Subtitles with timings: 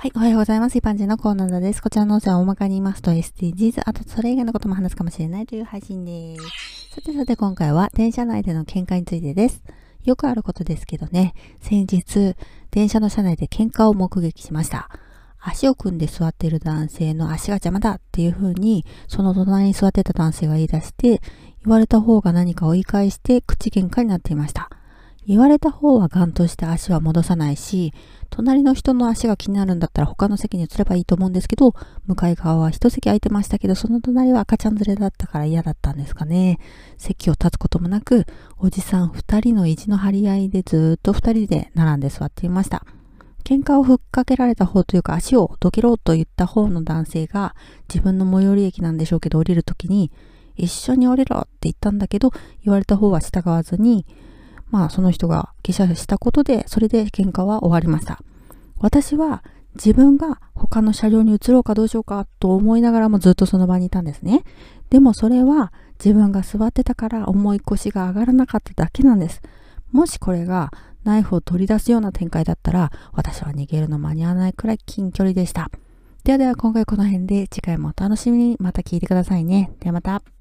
[0.00, 0.78] はい、おはようございます。
[0.78, 1.82] 一般人のコーナーです。
[1.82, 6.94] こちらの音声は大まかに言いますと SDGs、あとそれ以外のことも話すかもしれないという配信です。
[6.94, 9.62] さてさて今回は電車内での喧嘩についてです。
[10.04, 12.34] よくあることですけどね、先日、
[12.70, 14.88] 電車の車内で喧嘩を目撃しました。
[15.38, 21.20] 足を組んで座っている男性の足が邪魔だっていう風に、その隣に座ってた男性が言い出して、
[21.62, 24.70] 言われた方が何かを言い返して口喧嘩になっていました。
[25.30, 27.94] 言われた方はガンとして足は戻さないし、
[28.30, 31.72] 隣の人の足が気になるんだったら他の席に移ればいいと思うんですけど、
[32.08, 36.58] 向かい側は一席空いてましたけど、その隣は赤ちゃん連れだったから嫌だったんですかね。
[36.98, 38.26] 席を立つこともなく、
[38.58, 42.84] おじさん二人の意地の張り合いでずっと二人で並んで座っていました。
[43.44, 47.54] 喧嘩をふっかけられた方というか足をどけろと言った方の男性が
[47.88, 50.10] 自分の最寄り駅なんでしょうけど降りるときに
[50.56, 52.32] 一緒に降りろって言ったんだけど
[52.64, 54.04] 言われた方は従わずに
[54.70, 58.20] まあその人が下車したことで、それで喧嘩は終わりました。
[58.78, 59.42] 私は
[59.74, 64.44] 自分が他の車両に移ろうかどうしようかと思いながらもずっとその場にいたんですね。
[64.90, 65.72] でもそれは
[66.04, 69.42] 自分が座ってたから重い腰が上がらなかっただけなんです。
[69.92, 70.70] もしこれが
[71.04, 75.70] ナイフを取り出すような展開だったら私は逃げるの間に合わないくらい近距離でした。
[76.24, 79.72] ではでは今回この辺で次回もお楽しみにまた聞いてくださいね。
[79.80, 80.39] ではまた。